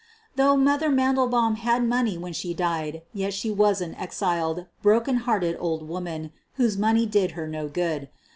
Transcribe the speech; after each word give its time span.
Though" 0.35 0.57
Mother'' 0.57 0.89
Mandelbaum 0.89 1.57
had 1.57 1.83
money 1.87 2.17
when 2.17 2.33
she 2.33 2.55
died, 2.55 3.03
yet 3.13 3.35
she 3.35 3.51
was 3.51 3.81
an 3.81 3.93
exiled, 3.93 4.65
broken 4.81 5.17
hearted 5.17 5.55
old 5.59 5.87
rtwoman, 5.87 6.31
whose 6.55 6.75
money 6.75 7.05
did 7.05 7.33
her 7.37 7.47
no 7.47 7.67
good. 7.67 8.09